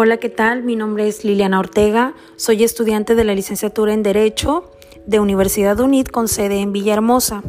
Hola, 0.00 0.18
¿qué 0.18 0.28
tal? 0.28 0.62
Mi 0.62 0.76
nombre 0.76 1.08
es 1.08 1.24
Liliana 1.24 1.58
Ortega, 1.58 2.14
soy 2.36 2.62
estudiante 2.62 3.16
de 3.16 3.24
la 3.24 3.34
licenciatura 3.34 3.92
en 3.92 4.04
Derecho 4.04 4.70
de 5.06 5.18
Universidad 5.18 5.80
UNID 5.80 6.06
con 6.06 6.28
sede 6.28 6.60
en 6.60 6.72
Villahermosa. 6.72 7.42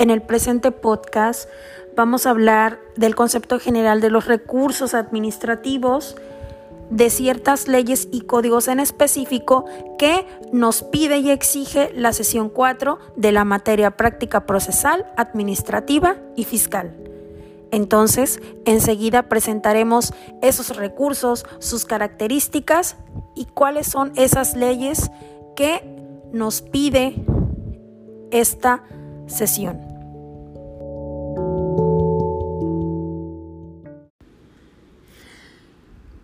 En 0.00 0.10
el 0.10 0.20
presente 0.20 0.72
podcast 0.72 1.48
vamos 1.94 2.26
a 2.26 2.30
hablar 2.30 2.80
del 2.96 3.14
concepto 3.14 3.60
general 3.60 4.00
de 4.00 4.10
los 4.10 4.26
recursos 4.26 4.94
administrativos, 4.94 6.16
de 6.90 7.08
ciertas 7.08 7.68
leyes 7.68 8.08
y 8.10 8.22
códigos 8.22 8.66
en 8.66 8.80
específico 8.80 9.66
que 9.96 10.26
nos 10.50 10.82
pide 10.82 11.18
y 11.18 11.30
exige 11.30 11.92
la 11.94 12.12
sesión 12.12 12.48
4 12.48 12.98
de 13.14 13.30
la 13.30 13.44
materia 13.44 13.92
práctica 13.92 14.44
procesal, 14.44 15.06
administrativa 15.16 16.16
y 16.34 16.42
fiscal. 16.42 17.15
Entonces, 17.72 18.40
enseguida 18.64 19.28
presentaremos 19.28 20.14
esos 20.42 20.76
recursos, 20.76 21.44
sus 21.58 21.84
características 21.84 22.96
y 23.34 23.46
cuáles 23.46 23.86
son 23.88 24.12
esas 24.16 24.56
leyes 24.56 25.10
que 25.56 25.82
nos 26.32 26.62
pide 26.62 27.14
esta 28.30 28.84
sesión. 29.26 29.80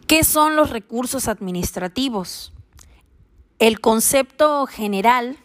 ¿Qué 0.07 0.25
son 0.25 0.57
los 0.57 0.71
recursos 0.71 1.27
administrativos? 1.27 2.53
El 3.59 3.81
concepto 3.81 4.67
general 4.67 5.39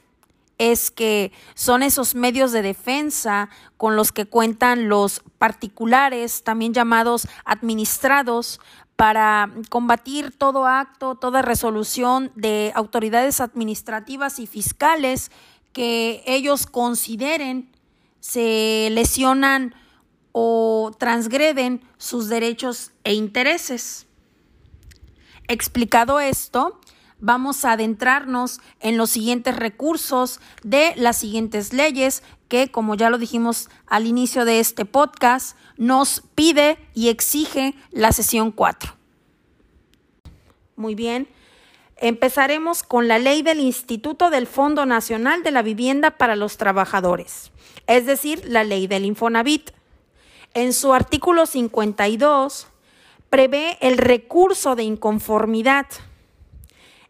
es 0.57 0.91
que 0.91 1.31
son 1.53 1.83
esos 1.83 2.15
medios 2.15 2.51
de 2.51 2.61
defensa 2.61 3.49
con 3.77 3.95
los 3.95 4.11
que 4.11 4.25
cuentan 4.25 4.89
los 4.89 5.21
particulares, 5.37 6.43
también 6.43 6.73
llamados 6.73 7.27
administrados, 7.45 8.59
para 8.95 9.51
combatir 9.69 10.35
todo 10.35 10.65
acto, 10.65 11.15
toda 11.15 11.43
resolución 11.43 12.31
de 12.35 12.71
autoridades 12.75 13.39
administrativas 13.39 14.39
y 14.39 14.47
fiscales 14.47 15.31
que 15.71 16.23
ellos 16.25 16.65
consideren 16.65 17.69
se 18.19 18.89
lesionan 18.91 19.75
o 20.31 20.91
transgreden 20.97 21.81
sus 21.97 22.27
derechos 22.27 22.91
e 23.03 23.13
intereses. 23.13 24.07
Explicado 25.47 26.19
esto, 26.19 26.79
vamos 27.19 27.65
a 27.65 27.73
adentrarnos 27.73 28.59
en 28.79 28.97
los 28.97 29.09
siguientes 29.09 29.55
recursos 29.55 30.39
de 30.63 30.93
las 30.95 31.17
siguientes 31.17 31.73
leyes 31.73 32.23
que, 32.47 32.71
como 32.71 32.95
ya 32.95 33.09
lo 33.09 33.17
dijimos 33.17 33.69
al 33.85 34.05
inicio 34.05 34.45
de 34.45 34.59
este 34.59 34.85
podcast, 34.85 35.57
nos 35.77 36.23
pide 36.35 36.77
y 36.93 37.09
exige 37.09 37.75
la 37.91 38.11
sesión 38.11 38.51
4. 38.51 38.95
Muy 40.75 40.95
bien. 40.95 41.27
Empezaremos 41.99 42.83
con 42.83 43.07
la 43.07 43.17
ley 43.17 43.41
del 43.41 43.59
Instituto 43.59 44.29
del 44.29 44.45
Fondo 44.45 44.85
Nacional 44.85 45.41
de 45.41 45.51
la 45.51 45.63
Vivienda 45.63 46.11
para 46.11 46.35
los 46.35 46.57
Trabajadores, 46.57 47.51
es 47.87 48.05
decir, 48.05 48.43
la 48.45 48.63
ley 48.63 48.85
del 48.85 49.05
Infonavit. 49.05 49.71
En 50.53 50.73
su 50.73 50.93
artículo 50.93 51.47
52 51.47 52.67
prevé 53.31 53.79
el 53.81 53.97
recurso 53.97 54.75
de 54.75 54.83
inconformidad 54.83 55.87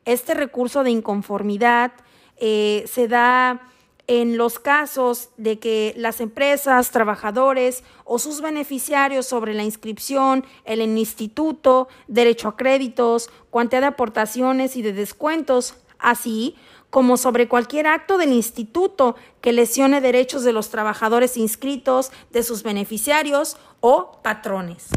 este 0.08 0.34
recurso 0.34 0.84
de 0.84 0.92
inconformidad 0.92 1.92
eh, 2.38 2.86
se 2.88 3.10
da 3.10 3.62
en 4.08 4.38
los 4.38 4.58
casos 4.58 5.30
de 5.36 5.60
que 5.60 5.94
las 5.98 6.22
empresas, 6.22 6.92
trabajadores 6.92 7.84
o 8.06 8.18
sus 8.18 8.40
beneficiarios 8.40 9.26
sobre 9.26 9.54
la 9.54 9.66
inscripción 9.66 10.46
el 10.64 10.82
instituto, 10.82 11.90
derecho 12.08 12.48
a 12.48 12.56
créditos, 12.56 13.30
cuantía 13.50 13.82
de 13.82 13.88
aportaciones 13.88 14.78
y 14.78 14.82
de 14.82 14.94
descuentos, 14.94 15.74
así 16.00 16.56
como 16.90 17.18
sobre 17.18 17.50
cualquier 17.50 17.88
acto 17.88 18.18
del 18.18 18.32
instituto 18.32 19.18
que 19.42 19.52
lesione 19.52 20.00
derechos 20.00 20.46
de 20.46 20.54
los 20.54 20.70
trabajadores 20.70 21.36
inscritos, 21.36 22.12
de 22.32 22.44
sus 22.44 22.64
beneficiarios 22.64 23.58
o 23.82 24.22
patrones. 24.24 24.88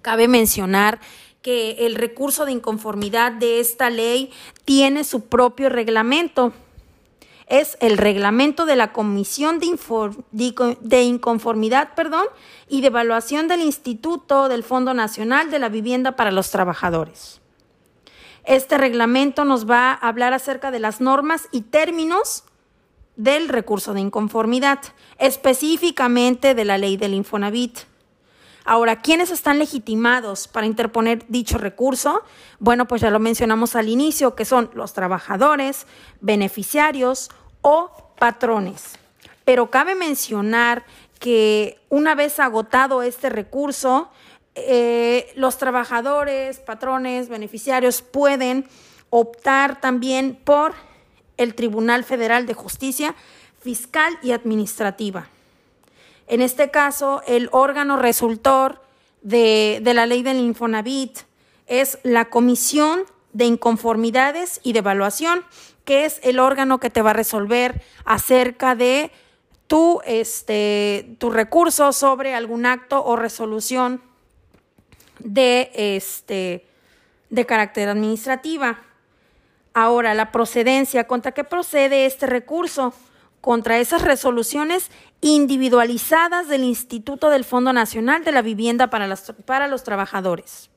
Cabe 0.00 0.28
mencionar 0.28 0.98
que 1.42 1.86
el 1.86 1.96
recurso 1.96 2.44
de 2.44 2.52
inconformidad 2.52 3.32
de 3.32 3.60
esta 3.60 3.90
ley 3.90 4.32
tiene 4.64 5.04
su 5.04 5.26
propio 5.26 5.68
reglamento. 5.68 6.52
Es 7.48 7.76
el 7.80 7.98
reglamento 7.98 8.64
de 8.64 8.76
la 8.76 8.92
Comisión 8.92 9.58
de, 9.58 11.02
Inconformidad 11.02 11.94
perdón, 11.94 12.26
y 12.68 12.80
de 12.80 12.86
Evaluación 12.86 13.48
del 13.48 13.60
Instituto 13.60 14.48
del 14.48 14.62
Fondo 14.62 14.94
Nacional 14.94 15.50
de 15.50 15.58
la 15.58 15.68
Vivienda 15.68 16.12
para 16.12 16.30
los 16.30 16.50
Trabajadores. 16.50 17.40
Este 18.44 18.78
reglamento 18.78 19.44
nos 19.44 19.68
va 19.68 19.90
a 19.90 20.08
hablar 20.08 20.32
acerca 20.32 20.70
de 20.70 20.78
las 20.78 21.00
normas 21.00 21.48
y 21.52 21.62
términos 21.62 22.44
del 23.16 23.48
recurso 23.48 23.92
de 23.92 24.00
inconformidad, 24.00 24.78
específicamente 25.18 26.54
de 26.54 26.64
la 26.64 26.78
ley 26.78 26.96
del 26.96 27.14
Infonavit. 27.14 27.80
Ahora, 28.64 29.00
¿quiénes 29.02 29.30
están 29.30 29.58
legitimados 29.58 30.46
para 30.46 30.66
interponer 30.66 31.24
dicho 31.28 31.58
recurso? 31.58 32.22
Bueno, 32.60 32.86
pues 32.86 33.02
ya 33.02 33.10
lo 33.10 33.18
mencionamos 33.18 33.74
al 33.74 33.88
inicio, 33.88 34.34
que 34.36 34.44
son 34.44 34.70
los 34.74 34.92
trabajadores, 34.92 35.86
beneficiarios 36.20 37.30
o 37.60 37.90
patrones. 38.18 38.98
Pero 39.44 39.70
cabe 39.70 39.94
mencionar 39.96 40.84
que 41.18 41.80
una 41.88 42.14
vez 42.14 42.38
agotado 42.38 43.02
este 43.02 43.30
recurso, 43.30 44.10
eh, 44.54 45.32
los 45.34 45.58
trabajadores, 45.58 46.60
patrones, 46.60 47.28
beneficiarios 47.28 48.02
pueden 48.02 48.68
optar 49.10 49.80
también 49.80 50.38
por 50.44 50.74
el 51.36 51.54
Tribunal 51.54 52.04
Federal 52.04 52.46
de 52.46 52.54
Justicia 52.54 53.14
Fiscal 53.60 54.18
y 54.22 54.32
Administrativa. 54.32 55.28
En 56.32 56.40
este 56.40 56.70
caso, 56.70 57.20
el 57.26 57.50
órgano 57.52 57.98
resultor 57.98 58.80
de, 59.20 59.82
la 59.84 60.06
ley 60.06 60.22
del 60.22 60.38
Infonavit 60.38 61.18
es 61.66 61.98
la 62.04 62.30
Comisión 62.30 63.02
de 63.34 63.44
Inconformidades 63.44 64.58
y 64.62 64.72
de 64.72 64.78
Evaluación, 64.78 65.44
que 65.84 66.06
es 66.06 66.20
el 66.22 66.38
órgano 66.38 66.80
que 66.80 66.88
te 66.88 67.02
va 67.02 67.10
a 67.10 67.12
resolver 67.12 67.82
acerca 68.06 68.74
de 68.74 69.10
tu, 69.66 70.00
este, 70.06 71.16
tu 71.18 71.28
recurso 71.28 71.92
sobre 71.92 72.34
algún 72.34 72.64
acto 72.64 73.04
o 73.04 73.14
resolución 73.14 74.00
de, 75.18 75.70
este, 75.74 76.66
de 77.28 77.44
carácter 77.44 77.90
administrativa. 77.90 78.80
Ahora, 79.74 80.14
la 80.14 80.32
procedencia, 80.32 81.06
¿contra 81.06 81.32
qué 81.32 81.44
procede 81.44 82.06
este 82.06 82.26
recurso? 82.26 82.94
Contra 83.42 83.78
esas 83.78 84.00
resoluciones 84.00 84.90
individualizadas 85.20 86.48
del 86.48 86.64
Instituto 86.64 87.28
del 87.28 87.44
Fondo 87.44 87.74
Nacional 87.74 88.24
de 88.24 88.32
la 88.32 88.40
Vivienda 88.40 88.88
para, 88.88 89.14
para 89.44 89.68
los 89.68 89.84
Trabajadores. 89.84 90.70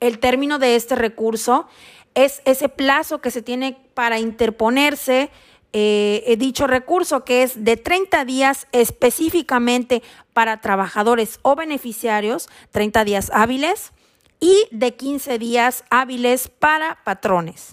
El 0.00 0.18
término 0.18 0.58
de 0.58 0.76
este 0.76 0.96
recurso 0.96 1.66
es 2.14 2.42
ese 2.44 2.68
plazo 2.68 3.22
que 3.22 3.30
se 3.30 3.40
tiene 3.40 3.78
para 3.94 4.18
interponerse 4.18 5.30
eh, 5.72 6.36
dicho 6.38 6.66
recurso, 6.66 7.24
que 7.24 7.44
es 7.44 7.64
de 7.64 7.76
30 7.76 8.24
días 8.24 8.66
específicamente 8.72 10.02
para 10.32 10.60
trabajadores 10.60 11.38
o 11.42 11.54
beneficiarios, 11.54 12.48
30 12.72 13.04
días 13.04 13.30
hábiles, 13.32 13.92
y 14.40 14.66
de 14.72 14.96
15 14.96 15.38
días 15.38 15.84
hábiles 15.90 16.48
para 16.48 16.98
patrones. 17.04 17.68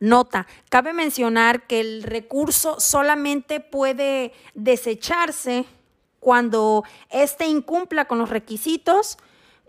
Nota, 0.00 0.46
cabe 0.70 0.94
mencionar 0.94 1.66
que 1.66 1.80
el 1.80 2.02
recurso 2.02 2.80
solamente 2.80 3.60
puede 3.60 4.32
desecharse 4.54 5.66
cuando 6.20 6.84
éste 7.10 7.46
incumpla 7.46 8.06
con 8.06 8.18
los 8.18 8.30
requisitos 8.30 9.18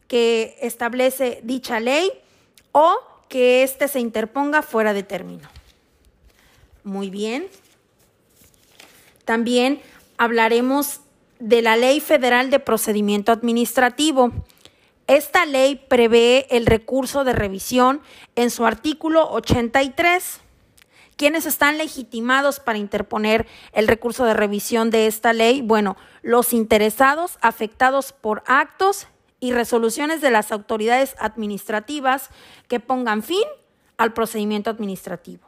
que 0.07 0.57
establece 0.62 1.42
dicha 1.44 1.80
ley 1.80 2.10
o 2.72 2.95
que 3.28 3.63
éste 3.63 3.88
se 3.88 4.00
interponga 4.00 4.62
fuera 4.62 4.94
de 4.94 5.04
término. 5.04 5.50
Muy 6.84 7.10
bien. 7.10 7.48
También 9.25 9.81
hablaremos 10.18 11.01
de 11.39 11.62
la 11.62 11.75
Ley 11.75 12.00
Federal 12.00 12.50
de 12.50 12.60
Procedimiento 12.60 13.31
Administrativo. 13.31 14.31
Esta 15.12 15.46
ley 15.46 15.75
prevé 15.75 16.48
el 16.52 16.66
recurso 16.66 17.25
de 17.25 17.34
revisión 17.34 18.02
en 18.38 18.50
su 18.50 18.66
artículo 18.66 19.30
83. 19.31 20.40
¿Quiénes 21.18 21.46
están 21.46 21.78
legitimados 21.78 22.62
para 22.62 22.78
interponer 22.78 23.46
el 23.74 23.90
recurso 23.90 24.24
de 24.24 24.34
revisión 24.34 24.90
de 24.90 25.08
esta 25.08 25.34
ley? 25.34 25.62
Bueno, 25.63 25.98
los 26.22 26.54
interesados 26.54 27.40
afectados 27.42 28.13
por 28.13 28.42
actos 28.48 29.08
y 29.42 29.52
resoluciones 29.52 30.22
de 30.22 30.31
las 30.31 30.54
autoridades 30.54 31.18
administrativas 31.19 32.30
que 32.69 32.80
pongan 32.80 33.22
fin 33.22 33.44
al 33.98 34.13
procedimiento 34.13 34.69
administrativo. 34.69 35.46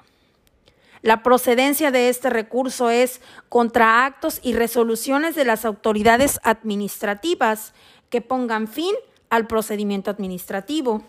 La 1.01 1.23
procedencia 1.23 1.89
de 1.89 2.09
este 2.09 2.29
recurso 2.29 2.89
es 2.89 3.21
contra 3.47 4.05
actos 4.05 4.41
y 4.43 4.55
resoluciones 4.55 5.35
de 5.35 5.45
las 5.45 5.63
autoridades 5.63 6.41
administrativas 6.43 7.73
que 8.09 8.19
pongan 8.19 8.67
fin 8.67 8.93
al 9.33 9.47
procedimiento 9.47 10.11
administrativo. 10.11 11.01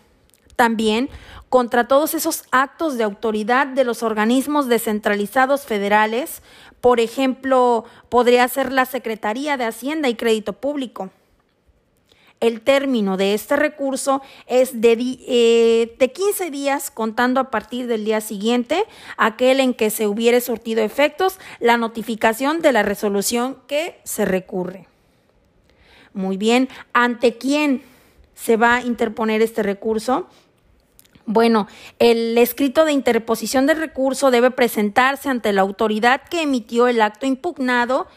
También 0.55 1.09
contra 1.49 1.87
todos 1.87 2.15
esos 2.15 2.43
actos 2.49 2.97
de 2.97 3.03
autoridad 3.03 3.67
de 3.67 3.83
los 3.83 4.01
organismos 4.01 4.67
descentralizados 4.67 5.65
federales, 5.65 6.41
por 6.81 6.99
ejemplo, 6.99 7.85
podría 8.09 8.47
ser 8.47 8.71
la 8.71 8.85
Secretaría 8.85 9.57
de 9.57 9.65
Hacienda 9.65 10.09
y 10.09 10.15
Crédito 10.15 10.53
Público. 10.53 11.11
El 12.39 12.61
término 12.61 13.15
de 13.15 13.35
este 13.35 13.57
recurso 13.57 14.23
es 14.47 14.81
de, 14.81 14.93
eh, 15.27 15.95
de, 15.99 16.11
15 16.11 16.49
días 16.49 16.89
contando 16.89 17.39
a 17.39 17.51
partir 17.51 17.85
del 17.85 18.05
día 18.05 18.21
siguiente, 18.21 18.85
aquel 19.17 19.59
en 19.59 19.75
que 19.75 19.91
se 19.91 20.07
hubiere 20.07 20.41
surtido 20.41 20.81
efectos 20.81 21.37
la 21.59 21.77
notificación 21.77 22.63
de 22.63 22.71
la 22.71 22.81
resolución 22.81 23.57
que 23.67 23.99
se 24.03 24.25
recurre. 24.25 24.87
Muy 26.13 26.37
bien, 26.37 26.69
¿ante 26.91 27.37
quién 27.37 27.83
se 28.35 28.57
va 28.57 28.75
a 28.75 28.81
interponer 28.83 29.41
este 29.41 29.63
recurso? 29.63 30.27
Bueno, 31.25 31.67
el 31.97 32.37
escrito 32.37 32.85
de 32.85 32.91
interposición 32.91 33.65
del 33.65 33.77
recurso 33.77 34.29
debe 34.29 34.51
presentarse 34.51 35.29
ante 35.29 35.53
la 35.53 35.61
autoridad 35.61 36.21
que 36.29 36.43
emitió 36.43 36.87
el 36.87 37.01
acto 37.01 37.25
impugnado 37.25 38.07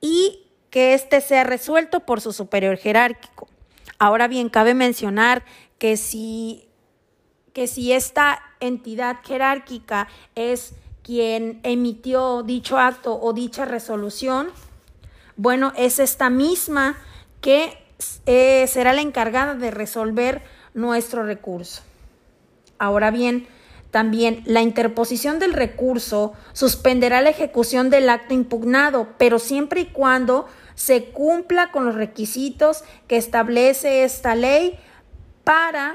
y 0.00 0.42
que 0.70 0.94
éste 0.94 1.20
sea 1.20 1.44
resuelto 1.44 2.00
por 2.00 2.20
su 2.20 2.32
superior 2.32 2.76
jerárquico. 2.76 3.46
Ahora 3.98 4.26
bien, 4.26 4.48
cabe 4.48 4.74
mencionar 4.74 5.44
que 5.78 5.96
si, 5.96 6.68
que 7.52 7.68
si 7.68 7.92
esta 7.92 8.42
entidad 8.58 9.18
jerárquica 9.24 10.08
es 10.34 10.74
quien 11.02 11.60
emitió 11.62 12.42
dicho 12.42 12.78
acto 12.78 13.18
o 13.20 13.32
dicha 13.32 13.64
resolución, 13.64 14.48
bueno, 15.36 15.72
es 15.76 16.00
esta 16.00 16.30
misma 16.30 16.98
que 17.40 17.85
eh, 18.26 18.66
será 18.68 18.92
la 18.92 19.00
encargada 19.00 19.54
de 19.54 19.70
resolver 19.70 20.42
nuestro 20.74 21.24
recurso. 21.24 21.82
Ahora 22.78 23.10
bien, 23.10 23.46
también 23.90 24.42
la 24.44 24.60
interposición 24.60 25.38
del 25.38 25.54
recurso 25.54 26.34
suspenderá 26.52 27.22
la 27.22 27.30
ejecución 27.30 27.88
del 27.88 28.10
acto 28.10 28.34
impugnado, 28.34 29.08
pero 29.16 29.38
siempre 29.38 29.80
y 29.80 29.86
cuando 29.86 30.46
se 30.74 31.06
cumpla 31.06 31.70
con 31.70 31.86
los 31.86 31.94
requisitos 31.94 32.84
que 33.08 33.16
establece 33.16 34.04
esta 34.04 34.34
ley 34.34 34.78
para 35.44 35.94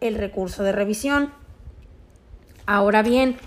el 0.00 0.16
recurso 0.16 0.64
de 0.64 0.72
revisión. 0.72 1.32
Ahora 2.66 3.02
bien, 3.02 3.38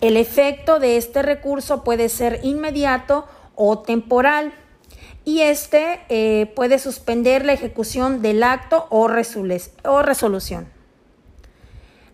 el 0.00 0.16
efecto 0.16 0.80
de 0.80 0.96
este 0.96 1.22
recurso 1.22 1.84
puede 1.84 2.08
ser 2.08 2.40
inmediato 2.42 3.28
o 3.54 3.78
temporal 3.78 4.52
y 5.26 5.40
este 5.40 6.00
eh, 6.08 6.46
puede 6.54 6.78
suspender 6.78 7.44
la 7.44 7.52
ejecución 7.52 8.22
del 8.22 8.44
acto 8.44 8.86
o, 8.90 9.10
o 9.84 10.02
resolución. 10.02 10.68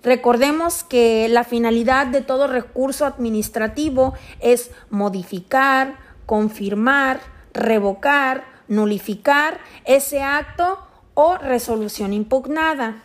Recordemos 0.02 0.82
que 0.82 1.28
la 1.28 1.44
finalidad 1.44 2.06
de 2.06 2.22
todo 2.22 2.46
recurso 2.46 3.04
administrativo 3.04 4.14
es 4.40 4.70
modificar, 4.88 5.98
confirmar, 6.24 7.20
revocar, 7.52 8.44
nulificar 8.66 9.60
ese 9.84 10.22
acto 10.22 10.78
o 11.12 11.36
resolución 11.36 12.14
impugnada. 12.14 13.02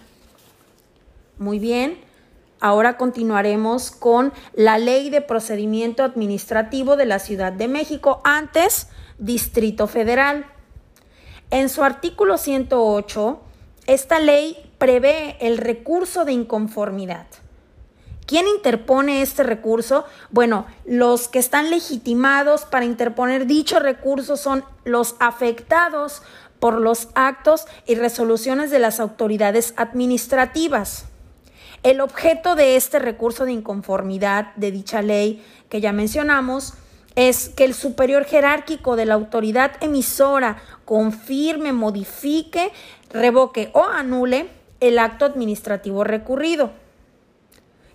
Muy 1.38 1.60
bien, 1.60 2.00
ahora 2.62 2.96
continuaremos 2.96 3.92
con 3.92 4.32
la 4.54 4.80
ley 4.80 5.10
de 5.10 5.20
procedimiento 5.20 6.02
administrativo 6.02 6.96
de 6.96 7.06
la 7.06 7.20
Ciudad 7.20 7.52
de 7.52 7.68
México, 7.68 8.22
antes 8.24 8.88
Distrito 9.20 9.88
Federal. 9.88 10.46
En 11.50 11.70
su 11.70 11.84
artículo 11.84 12.38
108, 12.38 13.42
esta 13.88 14.20
ley 14.20 14.72
prevé 14.78 15.38
el 15.40 15.58
recurso 15.58 16.26
de 16.26 16.34
inconformidad. 16.34 17.26
¿Quién 18.26 18.46
interpone 18.48 19.22
este 19.22 19.44
recurso? 19.44 20.04
Bueno, 20.30 20.66
los 20.86 21.30
que 21.30 21.40
están 21.40 21.70
legitimados 21.70 22.66
para 22.66 22.84
interponer 22.84 23.48
dicho 23.48 23.80
recurso 23.80 24.36
son 24.36 24.66
los 24.84 25.16
afectados 25.20 26.22
por 26.60 26.82
los 26.82 27.08
actos 27.16 27.66
y 27.86 27.96
resoluciones 27.96 28.70
de 28.70 28.80
las 28.80 29.00
autoridades 29.00 29.74
administrativas. 29.78 31.06
El 31.84 32.02
objeto 32.02 32.56
de 32.56 32.76
este 32.76 33.00
recurso 33.00 33.46
de 33.46 33.54
inconformidad 33.54 34.54
de 34.56 34.72
dicha 34.72 35.02
ley 35.02 35.46
que 35.70 35.80
ya 35.80 35.94
mencionamos 35.94 36.74
es 37.18 37.50
que 37.50 37.66
el 37.66 37.74
superior 37.74 38.26
jerárquico 38.26 38.96
de 38.96 39.08
la 39.08 39.16
autoridad 39.16 39.72
emisora 39.82 40.58
confirme, 40.86 41.74
modifique, 41.74 42.72
revoque 43.10 43.72
o 43.74 43.84
anule 43.84 44.50
el 44.80 45.00
acto 45.00 45.26
administrativo 45.26 46.04
recurrido, 46.04 46.72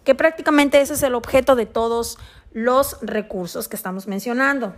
que 0.03 0.17
prácticamente 0.17 0.81
ese 0.81 0.95
es 0.95 1.05
el 1.05 1.15
objeto 1.15 1.55
de 1.55 1.67
todos 1.67 2.19
los 2.53 2.99
recursos 3.01 3.69
que 3.69 3.77
estamos 3.77 4.09
mencionando. 4.09 4.75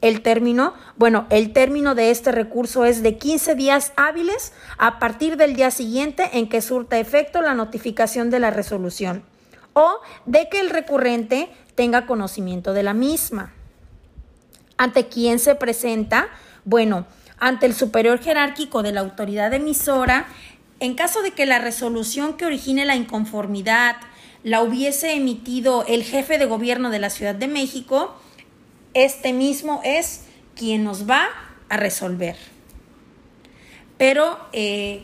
El 0.00 0.22
término, 0.22 0.74
bueno, 0.96 1.26
el 1.28 1.52
término 1.52 1.96
de 1.96 2.12
este 2.12 2.30
recurso 2.30 2.84
es 2.84 3.02
de 3.02 3.18
15 3.18 3.56
días 3.56 3.92
hábiles 3.96 4.52
a 4.78 5.00
partir 5.00 5.36
del 5.36 5.56
día 5.56 5.72
siguiente 5.72 6.38
en 6.38 6.48
que 6.48 6.62
surta 6.62 7.00
efecto 7.00 7.42
la 7.42 7.54
notificación 7.54 8.30
de 8.30 8.38
la 8.38 8.50
resolución 8.50 9.24
de 10.26 10.48
que 10.48 10.60
el 10.60 10.70
recurrente 10.70 11.50
tenga 11.74 12.06
conocimiento 12.06 12.72
de 12.72 12.82
la 12.82 12.94
misma. 12.94 13.52
¿Ante 14.76 15.08
quién 15.08 15.38
se 15.38 15.54
presenta? 15.54 16.28
Bueno, 16.64 17.06
ante 17.38 17.66
el 17.66 17.74
superior 17.74 18.20
jerárquico 18.20 18.82
de 18.82 18.92
la 18.92 19.00
autoridad 19.00 19.52
emisora, 19.52 20.26
en 20.78 20.94
caso 20.94 21.22
de 21.22 21.32
que 21.32 21.46
la 21.46 21.58
resolución 21.58 22.36
que 22.36 22.46
origine 22.46 22.84
la 22.84 22.96
inconformidad 22.96 23.96
la 24.42 24.62
hubiese 24.62 25.12
emitido 25.12 25.84
el 25.86 26.02
jefe 26.02 26.38
de 26.38 26.46
gobierno 26.46 26.90
de 26.90 26.98
la 26.98 27.10
Ciudad 27.10 27.34
de 27.34 27.48
México, 27.48 28.14
este 28.94 29.32
mismo 29.32 29.80
es 29.84 30.24
quien 30.54 30.84
nos 30.84 31.08
va 31.08 31.28
a 31.68 31.76
resolver. 31.76 32.36
Pero 33.98 34.38
eh, 34.52 35.02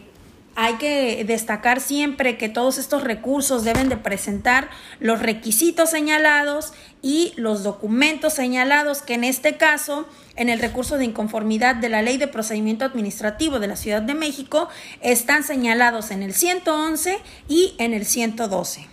hay 0.59 0.77
que 0.77 1.23
destacar 1.25 1.83
siempre 1.83 2.39
que 2.39 2.49
todos 2.49 2.79
estos 2.79 3.05
recursos 3.05 3.63
deben 3.63 3.91
de 3.91 3.99
presentar 3.99 4.71
los 5.01 5.21
requisitos 5.21 5.91
señalados 5.91 6.73
y 7.03 7.35
los 7.37 7.63
documentos 7.63 8.33
señalados 8.33 9.03
que 9.03 9.15
en 9.15 9.25
este 9.25 9.59
caso, 9.59 10.09
en 10.35 10.49
el 10.49 10.59
recurso 10.59 10.97
de 10.97 11.05
inconformidad 11.05 11.77
de 11.77 11.91
la 11.91 12.01
Ley 12.01 12.17
de 12.17 12.27
Procedimiento 12.27 12.87
Administrativo 12.87 13.59
de 13.59 13.69
la 13.69 13.77
Ciudad 13.77 14.01
de 14.01 14.15
México, 14.15 14.71
están 15.03 15.45
señalados 15.45 16.11
en 16.11 16.23
el 16.23 16.33
111 16.33 17.19
y 17.49 17.75
en 17.77 17.93
el 17.93 18.07
112. 18.07 18.89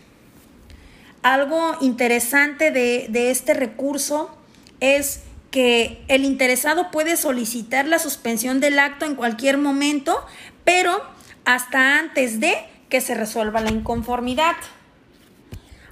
Algo 1.21 1.77
interesante 1.79 2.71
de, 2.71 3.07
de 3.09 3.31
este 3.31 3.53
recurso 3.53 4.35
es 4.81 5.21
que 5.49 6.03
el 6.09 6.25
interesado 6.25 6.91
puede 6.91 7.15
solicitar 7.15 7.87
la 7.87 7.99
suspensión 7.99 8.59
del 8.59 8.79
acto 8.79 9.05
en 9.05 9.15
cualquier 9.15 9.57
momento, 9.57 10.25
pero 10.65 11.12
hasta 11.45 11.99
antes 11.99 12.39
de 12.39 12.53
que 12.89 13.01
se 13.01 13.15
resuelva 13.15 13.61
la 13.61 13.71
inconformidad. 13.71 14.55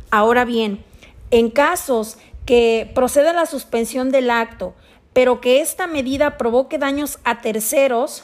Ahora 0.10 0.46
bien, 0.46 0.84
en 1.31 1.50
casos 1.50 2.17
que 2.46 2.91
proceda 2.93 3.34
la 3.34 3.46
suspensión 3.46 4.12
del 4.12 4.29
acto, 4.29 4.75
pero 5.13 5.41
que 5.41 5.62
esta 5.62 5.88
medida 5.88 6.38
provoque 6.38 6.77
daños 6.77 7.20
a 7.24 7.41
terceros, 7.41 8.24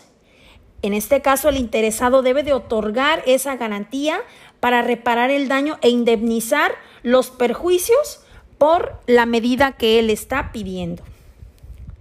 en 0.81 0.93
este 0.93 1.22
caso 1.22 1.50
el 1.50 1.57
interesado 1.57 2.22
debe 2.22 2.43
de 2.43 2.53
otorgar 2.53 3.24
esa 3.25 3.55
garantía 3.55 4.19
para 4.60 4.81
reparar 4.81 5.31
el 5.31 5.48
daño 5.48 5.77
e 5.81 5.89
indemnizar 5.89 6.72
los 7.03 7.29
perjuicios 7.29 8.22
por 8.57 9.00
la 9.05 9.25
medida 9.25 9.74
que 9.74 10.00
él 10.00 10.10
está 10.10 10.51
pidiendo. 10.51 11.03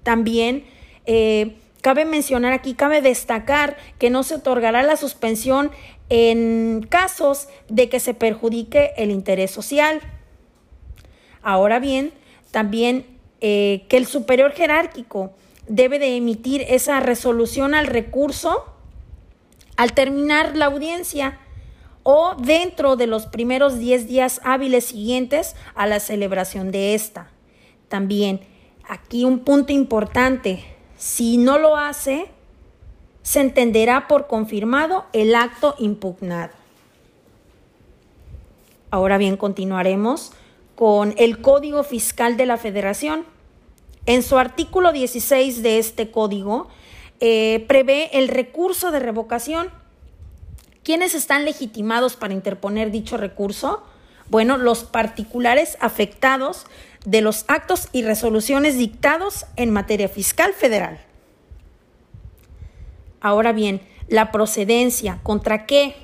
También 0.02 0.64
eh, 1.04 1.56
Cabe 1.86 2.04
mencionar 2.04 2.52
aquí, 2.52 2.74
cabe 2.74 3.00
destacar 3.00 3.76
que 4.00 4.10
no 4.10 4.24
se 4.24 4.34
otorgará 4.34 4.82
la 4.82 4.96
suspensión 4.96 5.70
en 6.08 6.84
casos 6.90 7.46
de 7.68 7.88
que 7.88 8.00
se 8.00 8.12
perjudique 8.12 8.90
el 8.96 9.12
interés 9.12 9.52
social. 9.52 10.00
Ahora 11.42 11.78
bien, 11.78 12.12
también 12.50 13.06
eh, 13.40 13.84
que 13.88 13.98
el 13.98 14.06
superior 14.06 14.50
jerárquico 14.50 15.30
debe 15.68 16.00
de 16.00 16.16
emitir 16.16 16.64
esa 16.68 16.98
resolución 16.98 17.72
al 17.72 17.86
recurso 17.86 18.64
al 19.76 19.92
terminar 19.92 20.56
la 20.56 20.64
audiencia 20.64 21.38
o 22.02 22.34
dentro 22.34 22.96
de 22.96 23.06
los 23.06 23.26
primeros 23.26 23.78
10 23.78 24.08
días 24.08 24.40
hábiles 24.42 24.86
siguientes 24.86 25.54
a 25.76 25.86
la 25.86 26.00
celebración 26.00 26.72
de 26.72 26.96
esta. 26.96 27.30
También 27.86 28.40
aquí 28.88 29.24
un 29.24 29.38
punto 29.44 29.72
importante, 29.72 30.75
si 30.96 31.36
no 31.36 31.58
lo 31.58 31.76
hace, 31.76 32.28
se 33.22 33.40
entenderá 33.40 34.08
por 34.08 34.26
confirmado 34.26 35.06
el 35.12 35.34
acto 35.34 35.74
impugnado. 35.78 36.52
Ahora 38.90 39.18
bien, 39.18 39.36
continuaremos 39.36 40.32
con 40.74 41.14
el 41.18 41.40
Código 41.40 41.82
Fiscal 41.82 42.36
de 42.36 42.46
la 42.46 42.56
Federación. 42.56 43.24
En 44.06 44.22
su 44.22 44.38
artículo 44.38 44.92
16 44.92 45.62
de 45.62 45.78
este 45.78 46.10
código, 46.10 46.68
eh, 47.20 47.64
prevé 47.66 48.16
el 48.18 48.28
recurso 48.28 48.90
de 48.90 49.00
revocación 49.00 49.70
¿Quiénes 50.86 51.16
están 51.16 51.44
legitimados 51.44 52.14
para 52.14 52.32
interponer 52.32 52.92
dicho 52.92 53.16
recurso? 53.16 53.82
Bueno, 54.28 54.56
los 54.56 54.84
particulares 54.84 55.76
afectados 55.80 56.64
de 57.06 57.20
los 57.20 57.44
actos 57.46 57.88
y 57.92 58.02
resoluciones 58.02 58.76
dictados 58.76 59.46
en 59.54 59.72
materia 59.72 60.08
fiscal 60.08 60.52
federal. 60.52 61.00
Ahora 63.20 63.52
bien, 63.52 63.80
la 64.08 64.32
procedencia, 64.32 65.20
¿contra 65.22 65.66
qué? 65.66 65.94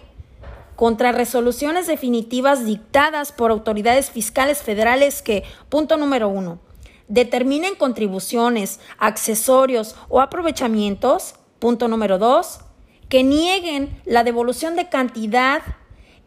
Contra 0.77 1.13
resoluciones 1.13 1.89
definitivas 1.89 2.65
dictadas 2.65 3.33
por 3.33 3.51
autoridades 3.51 4.11
fiscales 4.11 4.63
federales 4.63 5.23
que, 5.23 5.43
punto 5.69 5.97
número 5.97 6.29
uno, 6.29 6.61
determinen 7.09 7.75
contribuciones, 7.75 8.79
accesorios 8.99 9.97
o 10.09 10.21
aprovechamientos, 10.21 11.35
punto 11.59 11.89
número 11.89 12.19
dos, 12.19 12.61
que 13.09 13.25
nieguen 13.25 14.01
la 14.05 14.23
devolución 14.23 14.77
de 14.77 14.89
cantidad 14.89 15.63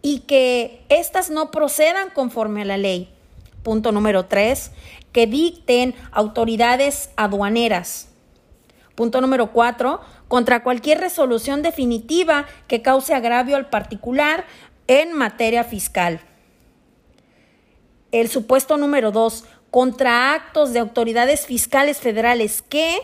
y 0.02 0.20
que 0.20 0.86
éstas 0.90 1.30
no 1.30 1.50
procedan 1.50 2.10
conforme 2.10 2.64
a 2.64 2.66
la 2.66 2.78
ley. 2.78 3.15
Punto 3.66 3.92
número 3.92 4.28
tres, 4.28 4.70
que 5.12 5.26
dicten 5.26 5.96
autoridades 6.12 7.10
aduaneras. 7.16 8.10
Punto 8.94 9.22
número 9.22 9.52
cuatro, 9.54 10.02
contra 10.28 10.62
cualquier 10.62 11.00
resolución 11.00 11.64
definitiva 11.64 12.46
que 12.68 12.84
cause 12.84 13.16
agravio 13.16 13.56
al 13.56 13.72
particular 13.72 14.46
en 14.86 15.14
materia 15.14 15.64
fiscal. 15.64 16.22
El 18.12 18.30
supuesto 18.30 18.78
número 18.78 19.12
dos, 19.12 19.46
contra 19.72 20.36
actos 20.36 20.72
de 20.72 20.78
autoridades 20.78 21.48
fiscales 21.48 21.98
federales 21.98 22.62
que, 22.62 23.00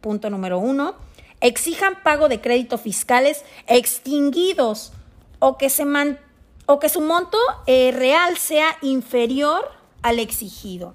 punto 0.00 0.30
número 0.30 0.60
uno, 0.60 0.94
exijan 1.40 2.04
pago 2.04 2.28
de 2.28 2.40
créditos 2.40 2.82
fiscales 2.82 3.44
extinguidos 3.66 4.92
o 5.40 5.58
que 5.58 5.68
se 5.68 5.84
mantengan 5.84 6.28
o 6.70 6.78
que 6.78 6.90
su 6.90 7.00
monto 7.00 7.38
eh, 7.66 7.92
real 7.92 8.36
sea 8.36 8.76
inferior 8.82 9.77
al 10.02 10.18
exigido. 10.18 10.94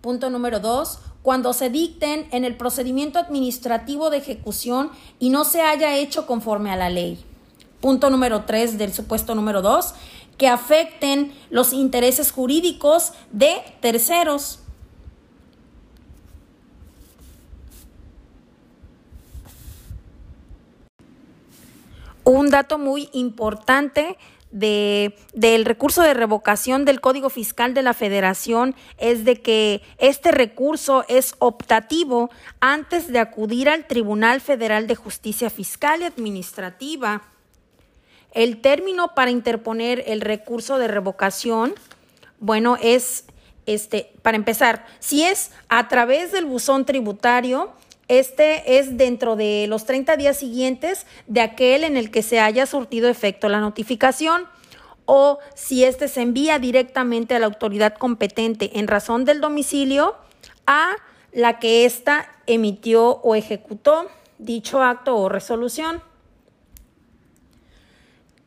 Punto 0.00 0.30
número 0.30 0.60
dos, 0.60 0.98
cuando 1.22 1.52
se 1.52 1.70
dicten 1.70 2.26
en 2.32 2.44
el 2.44 2.56
procedimiento 2.56 3.18
administrativo 3.18 4.10
de 4.10 4.18
ejecución 4.18 4.90
y 5.20 5.30
no 5.30 5.44
se 5.44 5.62
haya 5.62 5.96
hecho 5.96 6.26
conforme 6.26 6.72
a 6.72 6.76
la 6.76 6.90
ley. 6.90 7.24
Punto 7.80 8.10
número 8.10 8.44
tres 8.44 8.78
del 8.78 8.92
supuesto 8.92 9.34
número 9.34 9.62
dos, 9.62 9.94
que 10.38 10.48
afecten 10.48 11.32
los 11.50 11.72
intereses 11.72 12.32
jurídicos 12.32 13.12
de 13.30 13.62
terceros. 13.80 14.58
Un 22.24 22.50
dato 22.50 22.78
muy 22.78 23.08
importante 23.12 24.16
de, 24.52 25.16
del 25.32 25.64
recurso 25.64 26.02
de 26.02 26.14
revocación 26.14 26.84
del 26.84 27.00
Código 27.00 27.30
Fiscal 27.30 27.74
de 27.74 27.82
la 27.82 27.94
Federación 27.94 28.76
es 28.98 29.24
de 29.24 29.40
que 29.40 29.82
este 29.98 30.30
recurso 30.30 31.04
es 31.08 31.34
optativo 31.38 32.30
antes 32.60 33.08
de 33.08 33.18
acudir 33.18 33.68
al 33.68 33.86
Tribunal 33.86 34.40
Federal 34.40 34.86
de 34.86 34.94
Justicia 34.94 35.50
Fiscal 35.50 36.02
y 36.02 36.04
Administrativa. 36.04 37.22
El 38.32 38.60
término 38.60 39.14
para 39.14 39.30
interponer 39.30 40.04
el 40.06 40.20
recurso 40.20 40.78
de 40.78 40.88
revocación, 40.88 41.74
bueno, 42.38 42.76
es 42.80 43.24
este, 43.66 44.12
para 44.22 44.36
empezar, 44.36 44.86
si 44.98 45.22
es 45.22 45.50
a 45.68 45.88
través 45.88 46.32
del 46.32 46.46
buzón 46.46 46.84
tributario, 46.84 47.72
este 48.18 48.78
es 48.78 48.98
dentro 48.98 49.36
de 49.36 49.66
los 49.68 49.86
30 49.86 50.16
días 50.16 50.36
siguientes 50.36 51.06
de 51.26 51.40
aquel 51.40 51.84
en 51.84 51.96
el 51.96 52.10
que 52.10 52.22
se 52.22 52.40
haya 52.40 52.66
surtido 52.66 53.08
efecto 53.08 53.48
la 53.48 53.60
notificación 53.60 54.46
o 55.06 55.38
si 55.54 55.84
éste 55.84 56.08
se 56.08 56.20
envía 56.20 56.58
directamente 56.58 57.34
a 57.34 57.38
la 57.38 57.46
autoridad 57.46 57.94
competente 57.94 58.78
en 58.78 58.86
razón 58.86 59.24
del 59.24 59.40
domicilio 59.40 60.14
a 60.66 60.90
la 61.32 61.58
que 61.58 61.86
ésta 61.86 62.28
emitió 62.46 63.20
o 63.22 63.34
ejecutó 63.34 64.06
dicho 64.38 64.82
acto 64.82 65.16
o 65.16 65.28
resolución. 65.28 66.02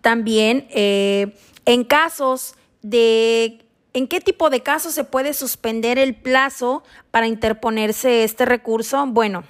También 0.01 0.67
eh, 0.69 1.36
en 1.65 1.84
casos 1.84 2.53
de 2.84 3.65
¿En 3.95 4.10
qué 4.10 4.19
tipo 4.19 4.50
de 4.50 4.60
casos 4.60 4.93
se 4.93 5.05
puede 5.05 5.34
suspender 5.34 5.98
el 5.98 6.15
plazo 6.15 6.84
para 7.12 7.27
interponerse 7.27 8.25
este 8.25 8.43
recurso? 8.43 9.05
Bueno, 9.07 9.45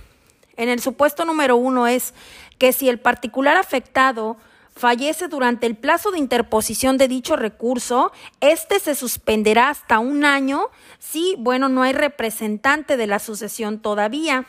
en 0.57 0.69
el 0.69 0.79
supuesto 0.81 1.25
número 1.25 1.55
uno 1.55 1.88
es 1.88 2.13
que 2.57 2.74
si 2.74 2.89
el 2.89 3.00
particular 3.00 3.57
afectado 3.57 4.38
fallece 4.75 5.27
durante 5.27 5.67
el 5.67 5.75
plazo 5.75 6.12
de 6.12 6.19
interposición 6.19 6.97
de 6.97 7.07
dicho 7.07 7.35
recurso, 7.35 8.12
este 8.41 8.79
se 8.79 8.95
suspenderá 8.95 9.69
hasta 9.69 10.00
un 10.00 10.25
año 10.25 10.69
si, 11.00 11.35
bueno, 11.39 11.69
no 11.69 11.83
hay 11.83 11.93
representante 11.93 12.97
de 12.97 13.07
la 13.07 13.19
sucesión 13.19 13.79
todavía. 13.79 14.45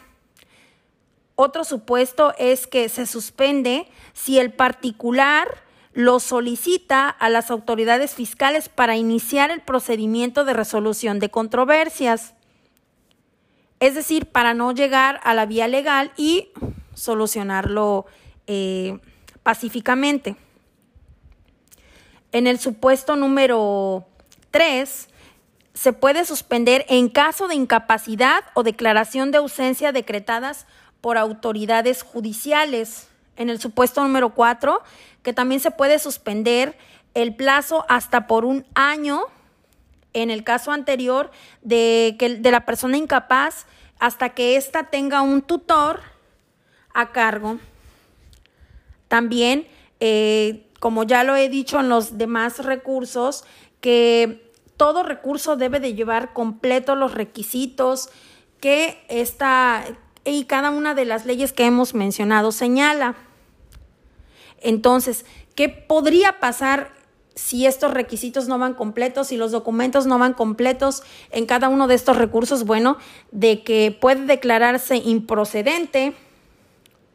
Otro 1.37 1.65
supuesto 1.65 2.35
es 2.39 2.67
que 2.67 2.89
se 2.89 3.07
suspende 3.07 3.89
si 4.15 4.39
el 4.39 4.53
particular 4.53 5.63
lo 5.93 6.19
solicita 6.19 7.09
a 7.09 7.29
las 7.29 7.51
autoridades 7.51 8.15
fiscales 8.15 8.69
para 8.69 8.97
iniciar 8.97 9.51
el 9.51 9.61
procedimiento 9.61 10.45
de 10.45 10.55
resolución 10.55 11.21
de 11.21 11.31
controversias 11.31 12.35
es 13.81 13.95
decir, 13.95 14.27
para 14.27 14.55
no 14.55 14.73
llegar 14.73 15.21
a 15.25 15.35
la 15.35 15.47
vía 15.47 15.69
legal 15.69 16.13
y 16.17 16.49
solucionarlo 16.95 18.07
eh, 18.47 18.99
pacíficamente. 19.43 20.37
En 22.33 22.47
el 22.47 22.59
supuesto 22.59 23.17
número 23.17 24.07
3, 24.51 25.09
se 25.75 25.93
puede 25.93 26.25
suspender 26.25 26.87
en 26.89 27.09
caso 27.09 27.49
de 27.49 27.55
incapacidad 27.55 28.45
o 28.55 28.63
declaración 28.63 29.31
de 29.31 29.39
ausencia 29.39 29.93
decretadas 29.93 30.67
por 31.01 31.19
autoridades 31.19 32.03
judiciales. 32.03 33.09
En 33.37 33.51
el 33.51 33.61
supuesto 33.61 34.03
número 34.03 34.31
4, 34.35 34.83
que 35.23 35.35
también 35.35 35.61
se 35.61 35.71
puede 35.71 35.99
suspender 35.99 36.79
el 37.15 37.35
plazo 37.35 37.85
hasta 37.89 38.27
por 38.27 38.45
un 38.45 38.67
año 38.75 39.23
en 40.23 40.31
el 40.31 40.45
caso 40.45 40.73
anterior 40.73 41.31
de, 41.63 42.17
que, 42.19 42.37
de 42.37 42.51
la 42.51 42.65
persona 42.65 42.97
incapaz 42.97 43.67
hasta 43.99 44.31
que 44.31 44.57
ésta 44.57 44.85
tenga 44.85 45.21
un 45.21 45.43
tutor 45.43 46.01
a 46.95 47.13
cargo. 47.13 47.59
También, 49.09 49.67
eh, 50.01 50.67
como 50.81 51.05
ya 51.05 51.23
lo 51.23 51.37
he 51.37 51.49
dicho 51.51 51.81
en 51.81 51.91
los 51.91 52.17
demás 52.17 52.65
recursos, 52.65 53.45
que 53.81 54.51
todo 54.79 55.03
recurso 55.03 55.57
debe 55.57 55.81
de 55.81 55.95
llevar 55.95 56.33
completo 56.33 56.97
los 56.97 57.13
requisitos 57.13 58.09
que 58.61 59.05
esta 59.09 59.85
y 60.25 60.45
cada 60.45 60.71
una 60.71 60.95
de 60.95 61.05
las 61.05 61.27
leyes 61.27 61.53
que 61.53 61.67
hemos 61.67 61.95
mencionado 61.95 62.53
señala. 62.53 63.17
Entonces, 64.61 65.27
¿qué 65.55 65.69
podría 65.69 66.41
pasar 66.41 66.96
si 67.37 67.67
estos 67.67 67.93
requisitos 67.93 68.49
no 68.49 68.59
van 68.59 68.75
completos, 68.75 69.29
si 69.29 69.37
los 69.37 69.53
documentos 69.53 70.07
no 70.07 70.19
van 70.19 70.33
completos 70.33 71.03
en 71.31 71.45
cada 71.45 71.69
uno 71.69 71.87
de 71.87 71.95
estos 71.95 72.17
recursos, 72.17 72.65
bueno, 72.65 72.97
de 73.31 73.63
que 73.63 73.97
puede 74.01 74.25
declararse 74.25 74.97
improcedente 74.97 76.15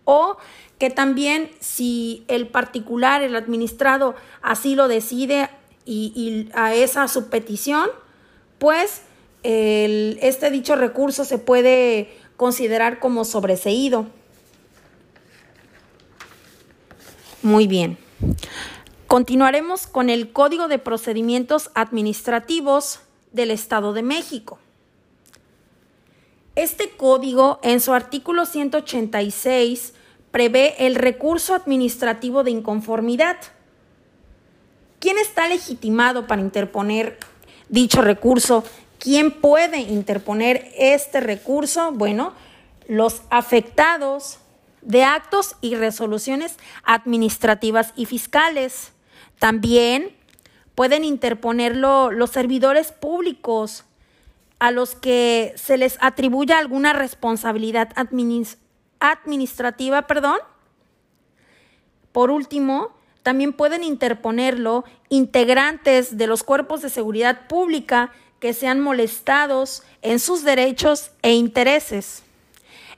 o 0.06 0.38
que 0.78 0.92
también 0.92 1.50
si 1.60 2.24
el 2.28 2.48
particular, 2.48 3.24
el 3.24 3.36
administrado 3.36 4.16
así 4.44 4.76
lo 4.76 4.88
decide 4.88 5.50
y, 5.86 6.50
a 6.54 6.74
esa 6.76 7.08
su 7.08 7.30
petición, 7.30 7.90
pues 8.60 9.02
este 9.44 10.52
dicho 10.52 10.76
recurso 10.76 11.26
se 11.26 11.40
puede 11.40 12.16
considerar 12.38 13.00
como 13.00 13.26
sobreseído. 13.26 14.06
Muy 17.42 17.66
bien. 17.66 17.98
Continuaremos 19.12 19.88
con 19.88 20.10
el 20.10 20.32
Código 20.32 20.70
de 20.70 20.80
Procedimientos 20.80 21.70
Administrativos 21.76 23.02
del 23.34 23.52
Estado 23.52 23.92
de 23.92 24.04
México. 24.04 24.58
Este 26.56 26.92
código, 26.92 27.60
en 27.62 27.82
su 27.82 27.92
artículo 27.92 28.46
186, 28.46 29.96
prevé 30.32 30.88
el 30.88 30.96
recurso 30.96 31.54
administrativo 31.56 32.46
de 32.46 32.52
inconformidad. 32.52 33.36
¿Quién 35.02 35.18
está 35.18 35.50
legitimado 35.50 36.26
para 36.26 36.42
interponer 36.42 37.20
dicho 37.68 38.02
recurso? 38.02 38.64
¿Quién 38.98 39.32
puede 39.32 39.82
interponer 39.82 40.72
este 40.78 41.20
recurso? 41.20 41.92
Bueno, 41.92 42.32
los 42.88 43.24
afectados 43.30 44.40
de 44.82 45.04
actos 45.04 45.58
y 45.60 45.76
resoluciones 45.76 46.56
administrativas 46.86 47.92
y 47.98 48.06
fiscales. 48.06 48.91
También 49.42 50.16
pueden 50.76 51.04
interponerlo 51.04 52.12
los 52.12 52.30
servidores 52.30 52.92
públicos 52.92 53.86
a 54.60 54.70
los 54.70 54.94
que 54.94 55.56
se 55.56 55.80
les 55.80 55.98
atribuya 56.00 56.60
alguna 56.60 56.94
responsabilidad 56.94 57.90
administrativa, 59.00 60.06
perdón. 60.06 60.38
Por 62.12 62.30
último, 62.30 62.92
también 63.24 63.54
pueden 63.54 63.84
interponerlo 63.84 64.84
integrantes 65.10 66.20
de 66.20 66.28
los 66.28 66.44
cuerpos 66.44 66.84
de 66.84 66.92
seguridad 66.92 67.48
pública 67.48 68.12
que 68.40 68.54
sean 68.54 68.80
molestados 68.80 69.82
en 70.04 70.20
sus 70.20 70.44
derechos 70.44 71.10
e 71.24 71.34
intereses. 71.34 72.22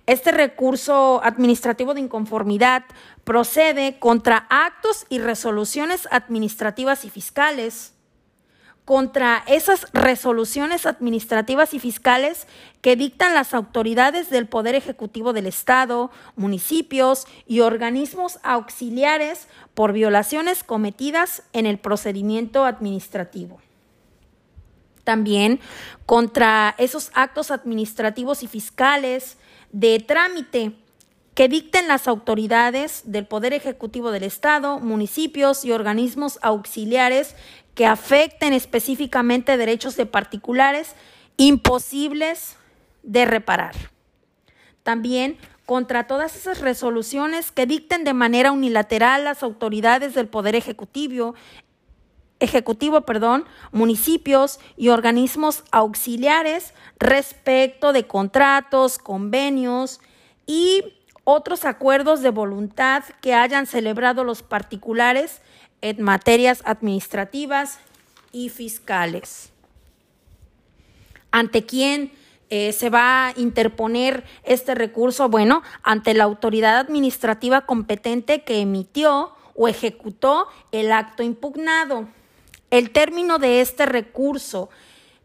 Este 0.05 0.31
recurso 0.31 1.21
administrativo 1.23 1.93
de 1.93 2.01
inconformidad 2.01 2.83
procede 3.23 3.99
contra 3.99 4.47
actos 4.49 5.05
y 5.07 5.19
resoluciones 5.19 6.09
administrativas 6.11 7.05
y 7.05 7.09
fiscales, 7.09 7.93
contra 8.83 9.45
esas 9.47 9.87
resoluciones 9.93 10.85
administrativas 10.85 11.73
y 11.73 11.79
fiscales 11.79 12.47
que 12.81 12.97
dictan 12.97 13.33
las 13.33 13.53
autoridades 13.53 14.29
del 14.29 14.45
Poder 14.45 14.75
Ejecutivo 14.75 15.31
del 15.31 15.47
Estado, 15.47 16.11
municipios 16.35 17.25
y 17.47 17.61
organismos 17.61 18.39
auxiliares 18.43 19.47
por 19.73 19.93
violaciones 19.93 20.65
cometidas 20.65 21.43
en 21.53 21.65
el 21.65 21.79
procedimiento 21.79 22.65
administrativo. 22.65 23.61
También 25.05 25.61
contra 26.05 26.75
esos 26.77 27.11
actos 27.13 27.51
administrativos 27.51 28.43
y 28.43 28.47
fiscales 28.47 29.37
de 29.73 29.99
trámite 29.99 30.71
que 31.33 31.49
dicten 31.49 31.87
las 31.87 32.07
autoridades 32.07 33.01
del 33.05 33.25
Poder 33.25 33.53
Ejecutivo 33.53 34.11
del 34.11 34.23
Estado, 34.23 34.79
municipios 34.79 35.65
y 35.65 35.71
organismos 35.71 36.39
auxiliares 36.41 37.35
que 37.73 37.87
afecten 37.87 38.53
específicamente 38.53 39.57
derechos 39.57 39.97
de 39.97 40.05
particulares 40.05 40.93
imposibles 41.37 42.55
de 43.01 43.25
reparar. 43.25 43.75
También 44.83 45.37
contra 45.65 46.05
todas 46.07 46.35
esas 46.35 46.59
resoluciones 46.59 47.51
que 47.51 47.65
dicten 47.65 48.03
de 48.03 48.13
manera 48.13 48.51
unilateral 48.51 49.23
las 49.23 49.41
autoridades 49.41 50.13
del 50.13 50.27
Poder 50.27 50.55
Ejecutivo, 50.55 51.33
ejecutivo, 52.43 53.01
perdón, 53.01 53.45
municipios 53.71 54.59
y 54.75 54.89
organismos 54.89 55.63
auxiliares 55.71 56.73
respecto 56.99 57.93
de 57.93 58.05
contratos, 58.05 58.97
convenios 58.97 60.01
y 60.45 60.83
otros 61.23 61.63
acuerdos 61.63 62.21
de 62.21 62.31
voluntad 62.31 63.03
que 63.21 63.33
hayan 63.33 63.65
celebrado 63.65 64.25
los 64.25 64.43
particulares 64.43 65.41
en 65.81 66.01
materias 66.01 66.61
administrativas 66.65 67.79
y 68.33 68.49
fiscales. 68.49 69.51
¿Ante 71.31 71.65
quién 71.65 72.11
eh, 72.49 72.73
se 72.73 72.89
va 72.89 73.27
a 73.27 73.33
interponer 73.37 74.25
este 74.43 74.75
recurso? 74.75 75.29
Bueno, 75.29 75.63
ante 75.81 76.13
la 76.13 76.25
autoridad 76.25 76.77
administrativa 76.77 77.61
competente 77.61 78.43
que 78.43 78.59
emitió 78.59 79.31
o 79.55 79.69
ejecutó 79.69 80.47
el 80.71 80.91
acto 80.91 81.23
impugnado. 81.23 82.07
El 82.73 82.89
término 82.89 83.37
de 83.37 83.61
este 83.61 83.85
recurso 83.85 84.71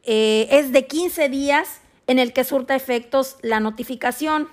eh, 0.03 0.49
es 0.51 0.71
de 0.71 0.87
15 0.87 1.31
días 1.31 1.81
en 2.07 2.19
el 2.19 2.35
que 2.35 2.45
surta 2.45 2.77
efectos 2.77 3.39
la 3.41 3.59
notificación. 3.59 4.49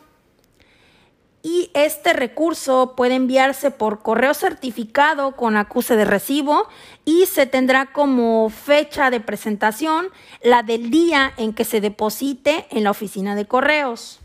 Y 1.43 1.71
este 1.73 2.13
recurso 2.13 2.93
puede 2.95 3.15
enviarse 3.15 3.69
por 3.69 4.01
correo 4.01 4.33
certificado 4.33 5.35
con 5.35 5.57
acuse 5.57 5.97
de 5.97 6.05
recibo 6.05 6.69
y 7.03 7.25
se 7.25 7.45
tendrá 7.45 7.91
como 7.91 8.49
fecha 8.49 9.09
de 9.09 9.19
presentación 9.19 10.07
la 10.41 10.63
del 10.63 10.89
día 10.89 11.33
en 11.35 11.53
que 11.53 11.65
se 11.65 11.81
deposite 11.81 12.65
en 12.71 12.85
la 12.85 12.91
oficina 12.91 13.35
de 13.35 13.45
correos. 13.45 14.21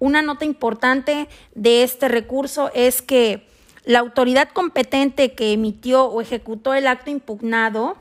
Una 0.00 0.20
nota 0.20 0.44
importante 0.44 1.28
de 1.54 1.84
este 1.84 2.08
recurso 2.08 2.72
es 2.74 3.02
que 3.02 3.51
la 3.84 3.98
autoridad 3.98 4.48
competente 4.50 5.34
que 5.34 5.52
emitió 5.52 6.04
o 6.04 6.20
ejecutó 6.20 6.74
el 6.74 6.86
acto 6.86 7.10
impugnado 7.10 7.96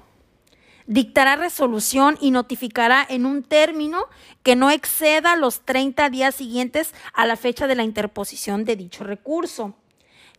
dictará 0.86 1.36
resolución 1.36 2.18
y 2.20 2.32
notificará 2.32 3.06
en 3.08 3.26
un 3.26 3.44
término 3.44 4.06
que 4.44 4.56
no 4.56 4.70
exceda 4.70 5.36
los 5.36 5.62
30 5.62 6.10
días 6.10 6.36
siguientes 6.36 6.94
a 7.14 7.26
la 7.26 7.36
fecha 7.36 7.68
de 7.68 7.76
la 7.76 7.84
interposición 7.84 8.66
de 8.66 8.76
dicho 8.76 9.04
recurso. 9.04 9.76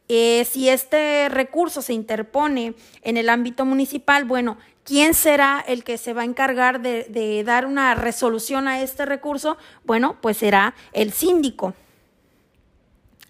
Eh, 0.09 0.45
si 0.45 0.69
este 0.69 1.29
recurso 1.29 1.81
se 1.81 1.95
interpone 1.95 2.75
en 3.03 3.17
el 3.17 3.31
ámbito 3.31 3.65
municipal, 3.65 4.25
bueno, 4.25 4.59
¿quién 4.85 5.15
será 5.15 5.65
el 5.67 5.85
que 5.85 5.97
se 5.97 6.13
va 6.13 6.23
a 6.23 6.27
encargar 6.27 6.83
de, 6.83 7.05
de 7.05 7.43
dar 7.45 7.65
una 7.65 7.95
resolución 7.95 8.69
a 8.69 8.83
este 8.83 9.07
recurso? 9.07 9.57
Bueno, 9.85 10.19
pues 10.21 10.37
será 10.37 10.75
el 10.93 11.13
síndico. 11.13 11.75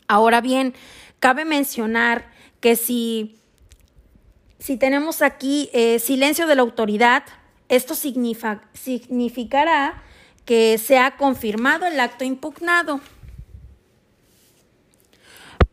Ahora 0.09 0.41
bien, 0.41 0.75
Cabe 1.23 1.45
mencionar 1.45 2.27
que 2.59 2.75
si, 2.75 3.39
si 4.59 4.77
tenemos 4.77 5.23
aquí 5.23 5.71
eh, 5.73 6.01
silencio 6.01 6.49
de 6.49 6.57
la 6.57 6.63
autoridad, 6.63 7.23
esto 7.69 7.95
significará 7.95 10.03
que 10.45 10.79
se 10.79 10.99
ha 10.99 11.17
confirmado 11.17 11.87
el 11.87 12.01
acto 12.01 12.25
impugnado. 12.25 13.01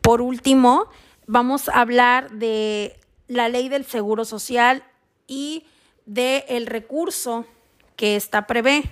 Por 0.01 0.21
último, 0.21 0.85
vamos 1.25 1.67
a 1.67 1.81
hablar 1.81 2.29
de 2.29 2.99
la 3.27 3.49
ley 3.49 3.69
del 3.69 3.85
Seguro 3.85 4.25
Social 4.25 4.83
y 5.25 5.65
del 6.05 6.67
recurso 6.67 7.47
que 7.95 8.15
está 8.15 8.45
prevé, 8.45 8.83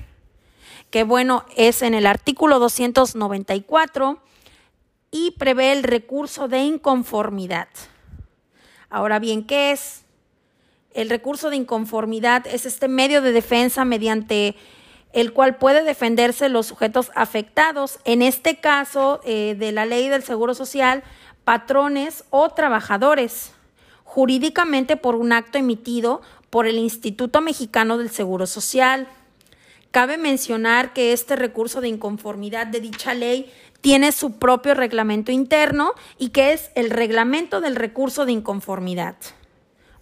que 0.89 1.03
bueno, 1.03 1.45
es 1.55 1.83
en 1.83 1.93
el 1.93 2.07
artículo 2.07 2.57
294 2.57 4.23
y 5.11 5.31
prevé 5.31 5.71
el 5.71 5.83
recurso 5.83 6.47
de 6.47 6.59
inconformidad. 6.59 7.67
Ahora 8.89 9.19
bien, 9.19 9.45
¿qué 9.45 9.71
es? 9.71 10.03
El 10.93 11.09
recurso 11.09 11.49
de 11.49 11.57
inconformidad 11.57 12.47
es 12.47 12.65
este 12.65 12.87
medio 12.87 13.21
de 13.21 13.31
defensa 13.31 13.85
mediante 13.85 14.55
el 15.13 15.33
cual 15.33 15.57
puede 15.57 15.83
defenderse 15.83 16.49
los 16.49 16.67
sujetos 16.67 17.11
afectados, 17.15 17.99
en 18.03 18.21
este 18.21 18.59
caso 18.59 19.21
eh, 19.23 19.55
de 19.57 19.71
la 19.71 19.85
ley 19.85 20.09
del 20.09 20.23
Seguro 20.23 20.53
Social, 20.53 21.03
patrones 21.43 22.23
o 22.29 22.49
trabajadores, 22.49 23.53
jurídicamente 24.03 24.97
por 24.97 25.15
un 25.15 25.31
acto 25.31 25.57
emitido 25.57 26.21
por 26.49 26.67
el 26.67 26.77
Instituto 26.77 27.41
Mexicano 27.41 27.97
del 27.97 28.09
Seguro 28.09 28.47
Social. 28.47 29.07
Cabe 29.91 30.17
mencionar 30.17 30.93
que 30.93 31.13
este 31.13 31.35
recurso 31.35 31.81
de 31.81 31.87
inconformidad 31.87 32.67
de 32.67 32.81
dicha 32.81 33.13
ley 33.13 33.51
tiene 33.81 34.11
su 34.11 34.37
propio 34.37 34.73
reglamento 34.73 35.31
interno 35.31 35.93
y 36.17 36.29
que 36.29 36.53
es 36.53 36.71
el 36.75 36.89
reglamento 36.89 37.61
del 37.61 37.75
recurso 37.75 38.25
de 38.25 38.31
inconformidad. 38.31 39.15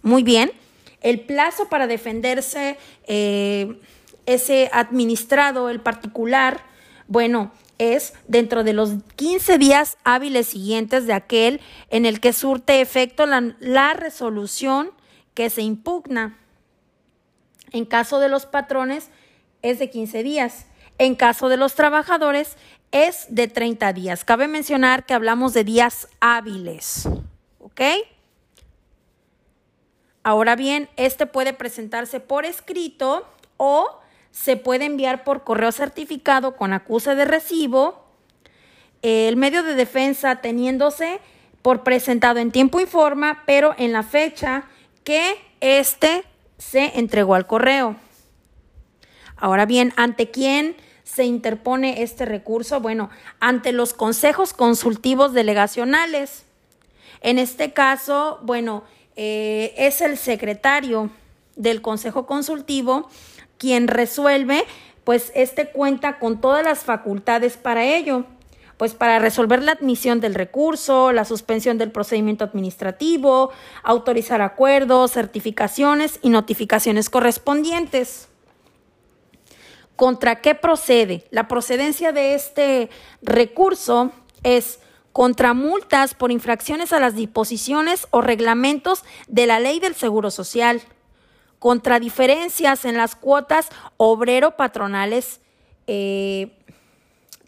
Muy 0.02 0.22
bien, 0.22 0.52
el 1.00 1.20
plazo 1.20 1.68
para 1.68 1.86
defenderse 1.86 2.78
eh, 3.06 3.80
ese 4.26 4.70
administrado, 4.72 5.68
el 5.68 5.80
particular, 5.80 6.64
bueno, 7.06 7.52
es 7.78 8.14
dentro 8.26 8.64
de 8.64 8.72
los 8.72 8.94
15 9.16 9.58
días 9.58 9.98
hábiles 10.04 10.46
siguientes 10.46 11.06
de 11.06 11.12
aquel 11.12 11.60
en 11.90 12.06
el 12.06 12.20
que 12.20 12.32
surte 12.32 12.80
efecto 12.80 13.26
la, 13.26 13.54
la 13.60 13.92
resolución 13.94 14.90
que 15.34 15.50
se 15.50 15.62
impugna. 15.62 16.38
En 17.72 17.84
caso 17.84 18.18
de 18.18 18.28
los 18.28 18.46
patrones 18.46 19.10
es 19.62 19.78
de 19.78 19.90
15 19.90 20.22
días. 20.22 20.66
En 20.98 21.14
caso 21.14 21.48
de 21.50 21.58
los 21.58 21.74
trabajadores 21.74 22.56
es 22.92 23.26
de 23.28 23.48
30 23.48 23.92
días. 23.92 24.24
Cabe 24.24 24.48
mencionar 24.48 25.06
que 25.06 25.14
hablamos 25.14 25.52
de 25.52 25.64
días 25.64 26.08
hábiles. 26.20 27.08
¿Ok? 27.58 27.80
Ahora 30.22 30.56
bien, 30.56 30.88
este 30.96 31.26
puede 31.26 31.52
presentarse 31.52 32.20
por 32.20 32.44
escrito 32.44 33.28
o 33.58 34.00
se 34.30 34.56
puede 34.56 34.84
enviar 34.84 35.24
por 35.24 35.44
correo 35.44 35.72
certificado 35.72 36.56
con 36.56 36.72
acuse 36.72 37.14
de 37.14 37.24
recibo. 37.24 38.04
El 39.02 39.36
medio 39.36 39.62
de 39.62 39.74
defensa 39.74 40.40
teniéndose 40.40 41.20
por 41.62 41.82
presentado 41.82 42.38
en 42.38 42.50
tiempo 42.50 42.80
y 42.80 42.86
forma, 42.86 43.44
pero 43.46 43.74
en 43.78 43.92
la 43.92 44.02
fecha 44.02 44.64
que 45.04 45.36
éste 45.60 46.24
se 46.58 46.98
entregó 46.98 47.34
al 47.34 47.46
correo. 47.46 47.96
Ahora 49.36 49.66
bien, 49.66 49.92
¿ante 49.96 50.30
quién 50.30 50.76
se 51.06 51.24
interpone 51.24 52.02
este 52.02 52.26
recurso? 52.26 52.80
Bueno, 52.80 53.10
ante 53.40 53.72
los 53.72 53.94
consejos 53.94 54.52
consultivos 54.52 55.32
delegacionales. 55.32 56.42
En 57.22 57.38
este 57.38 57.72
caso, 57.72 58.40
bueno, 58.42 58.82
eh, 59.14 59.72
es 59.78 60.00
el 60.00 60.18
secretario 60.18 61.10
del 61.54 61.80
Consejo 61.80 62.26
Consultivo 62.26 63.08
quien 63.56 63.88
resuelve, 63.88 64.64
pues 65.04 65.32
este 65.34 65.68
cuenta 65.68 66.18
con 66.18 66.40
todas 66.40 66.64
las 66.64 66.80
facultades 66.80 67.56
para 67.56 67.84
ello, 67.84 68.26
pues 68.76 68.92
para 68.92 69.18
resolver 69.18 69.62
la 69.62 69.72
admisión 69.72 70.20
del 70.20 70.34
recurso, 70.34 71.12
la 71.12 71.24
suspensión 71.24 71.78
del 71.78 71.92
procedimiento 71.92 72.44
administrativo, 72.44 73.50
autorizar 73.82 74.42
acuerdos, 74.42 75.12
certificaciones 75.12 76.18
y 76.20 76.28
notificaciones 76.28 77.08
correspondientes. 77.08 78.28
¿Contra 79.96 80.42
qué 80.42 80.54
procede? 80.54 81.26
La 81.30 81.48
procedencia 81.48 82.12
de 82.12 82.34
este 82.34 82.90
recurso 83.22 84.12
es 84.42 84.78
contra 85.12 85.54
multas 85.54 86.12
por 86.12 86.30
infracciones 86.30 86.92
a 86.92 87.00
las 87.00 87.14
disposiciones 87.16 88.06
o 88.10 88.20
reglamentos 88.20 89.02
de 89.28 89.46
la 89.46 89.58
ley 89.58 89.80
del 89.80 89.94
Seguro 89.94 90.30
Social, 90.30 90.82
contra 91.58 91.98
diferencias 91.98 92.84
en 92.84 92.98
las 92.98 93.16
cuotas 93.16 93.70
obrero-patronales, 93.96 95.40
eh, 95.86 96.52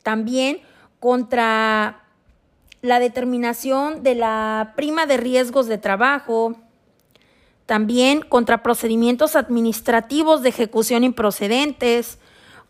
también 0.02 0.62
contra 0.98 2.04
la 2.80 3.00
determinación 3.00 4.02
de 4.02 4.14
la 4.14 4.72
prima 4.74 5.04
de 5.04 5.18
riesgos 5.18 5.66
de 5.66 5.76
trabajo, 5.76 6.56
también 7.66 8.22
contra 8.22 8.62
procedimientos 8.62 9.36
administrativos 9.36 10.42
de 10.42 10.48
ejecución 10.48 11.04
improcedentes, 11.04 12.18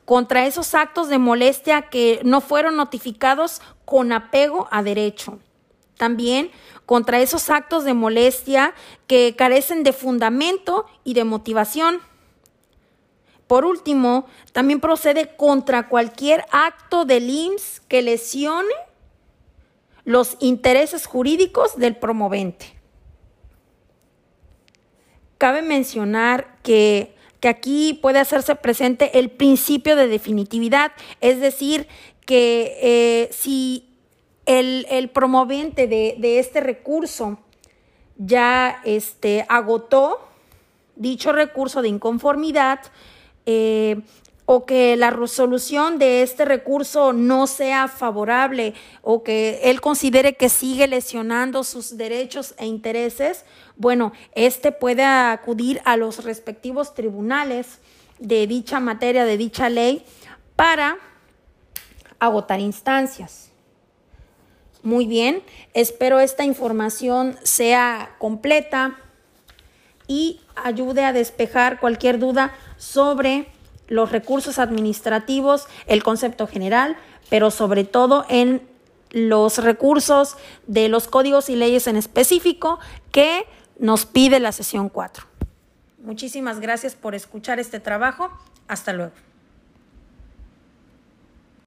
contra 0.08 0.46
esos 0.46 0.74
actos 0.74 1.10
de 1.10 1.18
molestia 1.18 1.82
que 1.82 2.22
no 2.24 2.40
fueron 2.40 2.76
notificados 2.76 3.60
con 3.84 4.10
apego 4.10 4.66
a 4.70 4.82
derecho. 4.82 5.38
También 5.98 6.50
contra 6.86 7.20
esos 7.20 7.50
actos 7.50 7.84
de 7.84 7.92
molestia 7.92 8.72
que 9.06 9.36
carecen 9.36 9.82
de 9.82 9.92
fundamento 9.92 10.86
y 11.04 11.12
de 11.12 11.24
motivación. 11.24 12.00
Por 13.46 13.66
último, 13.66 14.24
también 14.52 14.80
procede 14.80 15.36
contra 15.36 15.90
cualquier 15.90 16.46
acto 16.52 17.04
del 17.04 17.28
IMSS 17.28 17.82
que 17.86 18.00
lesione 18.00 18.72
los 20.04 20.38
intereses 20.40 21.04
jurídicos 21.04 21.76
del 21.76 21.96
promovente. 21.96 22.80
Cabe 25.36 25.60
mencionar 25.60 26.56
que, 26.62 27.17
aquí 27.46 27.98
puede 28.02 28.18
hacerse 28.18 28.56
presente 28.56 29.18
el 29.20 29.30
principio 29.30 29.94
de 29.94 30.08
definitividad, 30.08 30.90
es 31.20 31.38
decir, 31.38 31.86
que 32.26 32.76
eh, 32.82 33.28
si 33.32 33.88
el, 34.46 35.10
promovente 35.10 35.86
de, 35.86 36.38
este 36.38 36.60
recurso 36.60 37.38
ya 38.16 38.80
este, 38.84 39.46
agotó 39.48 40.18
dicho 40.96 41.32
recurso 41.32 41.80
de 41.82 41.88
inconformidad, 41.88 42.80
eh, 43.46 44.00
o 44.50 44.64
que 44.64 44.96
la 44.96 45.10
resolución 45.10 45.98
de 45.98 46.22
este 46.22 46.46
recurso 46.46 47.12
no 47.12 47.46
sea 47.46 47.86
favorable 47.86 48.72
o 49.02 49.22
que 49.22 49.60
él 49.64 49.82
considere 49.82 50.36
que 50.36 50.48
sigue 50.48 50.86
lesionando 50.86 51.64
sus 51.64 51.98
derechos 51.98 52.54
e 52.56 52.64
intereses, 52.64 53.44
bueno, 53.76 54.14
este 54.34 54.72
puede 54.72 55.04
acudir 55.04 55.82
a 55.84 55.98
los 55.98 56.24
respectivos 56.24 56.94
tribunales 56.94 57.80
de 58.20 58.46
dicha 58.46 58.80
materia, 58.80 59.26
de 59.26 59.36
dicha 59.36 59.68
ley, 59.68 60.02
para 60.56 60.96
agotar 62.18 62.58
instancias. 62.58 63.50
Muy 64.82 65.04
bien, 65.04 65.42
espero 65.74 66.20
esta 66.20 66.44
información 66.44 67.36
sea 67.42 68.16
completa 68.18 68.96
y 70.06 70.40
ayude 70.56 71.04
a 71.04 71.12
despejar 71.12 71.80
cualquier 71.80 72.18
duda 72.18 72.56
sobre 72.78 73.52
los 73.88 74.12
recursos 74.12 74.58
administrativos, 74.58 75.66
el 75.86 76.02
concepto 76.02 76.46
general, 76.46 76.96
pero 77.30 77.50
sobre 77.50 77.84
todo 77.84 78.24
en 78.28 78.62
los 79.10 79.58
recursos 79.58 80.36
de 80.66 80.88
los 80.88 81.08
códigos 81.08 81.48
y 81.48 81.56
leyes 81.56 81.86
en 81.86 81.96
específico 81.96 82.78
que 83.10 83.46
nos 83.78 84.06
pide 84.06 84.38
la 84.40 84.52
sesión 84.52 84.88
4. 84.88 85.24
Muchísimas 85.98 86.60
gracias 86.60 86.94
por 86.94 87.14
escuchar 87.14 87.58
este 87.58 87.80
trabajo. 87.80 88.30
Hasta 88.66 88.92
luego. 88.92 89.12